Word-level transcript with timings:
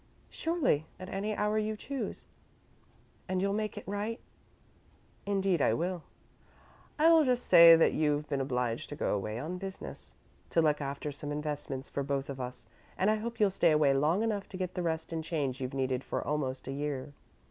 "Surely 0.31 0.87
at 0.99 1.09
any 1.09 1.35
hour 1.35 1.59
you 1.59 1.77
choose." 1.77 2.25
"And 3.29 3.39
you'll 3.39 3.53
make 3.53 3.77
it 3.77 3.87
right?" 3.87 4.19
"Indeed 5.27 5.61
I 5.61 5.75
will. 5.75 6.01
I'll 6.97 7.23
just 7.23 7.45
say 7.45 7.75
that 7.75 7.93
you've 7.93 8.27
been 8.27 8.41
obliged 8.41 8.89
to 8.89 8.95
go 8.95 9.13
away 9.13 9.37
on 9.37 9.59
business 9.59 10.15
to 10.49 10.59
look 10.59 10.81
after 10.81 11.11
some 11.11 11.31
investments 11.31 11.87
for 11.87 12.01
both 12.01 12.31
of 12.31 12.41
us, 12.41 12.65
and 12.97 13.11
I 13.11 13.15
hope 13.17 13.39
you'll 13.39 13.51
stay 13.51 13.69
away 13.69 13.93
long 13.93 14.23
enough 14.23 14.49
to 14.49 14.57
get 14.57 14.73
the 14.73 14.81
rest 14.81 15.13
and 15.13 15.23
change 15.23 15.61
you've 15.61 15.75
needed 15.75 16.03
for 16.03 16.25
almost 16.27 16.67
a 16.67 16.71
year." 16.71 17.13